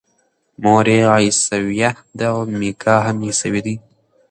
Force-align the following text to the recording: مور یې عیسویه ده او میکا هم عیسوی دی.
مور 0.63 0.85
یې 0.95 1.01
عیسویه 1.15 1.91
ده 2.17 2.25
او 2.33 2.39
میکا 2.59 2.95
هم 3.05 3.17
عیسوی 3.27 3.61
دی. 3.65 3.75